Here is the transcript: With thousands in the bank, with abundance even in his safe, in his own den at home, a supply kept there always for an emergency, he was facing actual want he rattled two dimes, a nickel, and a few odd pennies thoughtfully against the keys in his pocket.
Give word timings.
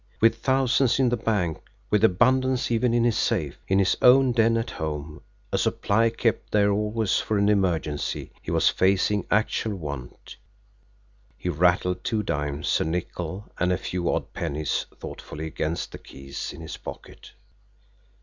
With 0.19 0.37
thousands 0.39 0.97
in 0.97 1.09
the 1.09 1.15
bank, 1.15 1.59
with 1.91 2.03
abundance 2.03 2.71
even 2.71 2.91
in 2.91 3.03
his 3.03 3.19
safe, 3.19 3.59
in 3.67 3.77
his 3.77 3.95
own 4.01 4.31
den 4.31 4.57
at 4.57 4.71
home, 4.71 5.21
a 5.51 5.59
supply 5.59 6.09
kept 6.09 6.51
there 6.51 6.71
always 6.71 7.19
for 7.19 7.37
an 7.37 7.47
emergency, 7.49 8.31
he 8.41 8.49
was 8.49 8.67
facing 8.67 9.27
actual 9.29 9.75
want 9.75 10.37
he 11.37 11.49
rattled 11.49 12.03
two 12.03 12.23
dimes, 12.23 12.81
a 12.81 12.83
nickel, 12.83 13.51
and 13.59 13.71
a 13.71 13.77
few 13.77 14.11
odd 14.11 14.33
pennies 14.33 14.87
thoughtfully 14.95 15.45
against 15.45 15.91
the 15.91 15.99
keys 15.99 16.51
in 16.51 16.61
his 16.61 16.77
pocket. 16.77 17.33